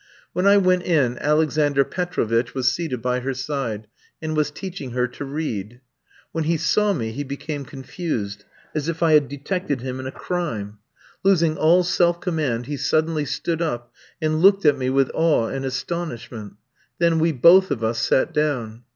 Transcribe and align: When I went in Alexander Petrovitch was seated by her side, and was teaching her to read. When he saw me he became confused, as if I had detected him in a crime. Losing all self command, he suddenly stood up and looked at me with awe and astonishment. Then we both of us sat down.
When 0.33 0.47
I 0.47 0.57
went 0.57 0.81
in 0.81 1.19
Alexander 1.19 1.83
Petrovitch 1.83 2.55
was 2.55 2.71
seated 2.71 3.03
by 3.03 3.19
her 3.19 3.35
side, 3.35 3.85
and 4.19 4.35
was 4.35 4.49
teaching 4.49 4.93
her 4.93 5.07
to 5.09 5.23
read. 5.25 5.79
When 6.31 6.45
he 6.45 6.57
saw 6.57 6.91
me 6.91 7.11
he 7.11 7.23
became 7.23 7.65
confused, 7.65 8.43
as 8.73 8.89
if 8.89 9.03
I 9.03 9.11
had 9.11 9.27
detected 9.29 9.81
him 9.81 9.99
in 9.99 10.07
a 10.07 10.11
crime. 10.11 10.79
Losing 11.23 11.55
all 11.55 11.83
self 11.83 12.19
command, 12.19 12.65
he 12.65 12.77
suddenly 12.77 13.25
stood 13.25 13.61
up 13.61 13.93
and 14.19 14.41
looked 14.41 14.65
at 14.65 14.75
me 14.75 14.89
with 14.89 15.11
awe 15.13 15.45
and 15.49 15.65
astonishment. 15.65 16.55
Then 16.97 17.19
we 17.19 17.31
both 17.31 17.69
of 17.69 17.83
us 17.83 17.99
sat 17.99 18.33
down. 18.33 18.85